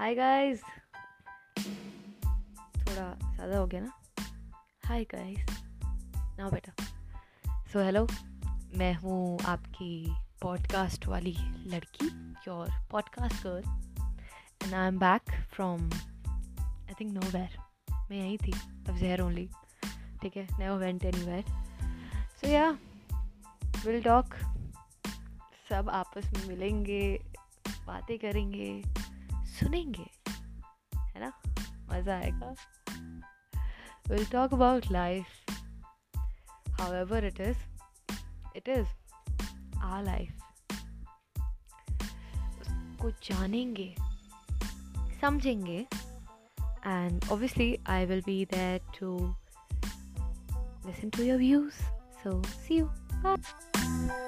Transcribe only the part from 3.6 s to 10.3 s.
गया ना? Hi guys ना बेटा सो हेलो मैं हूँ आपकी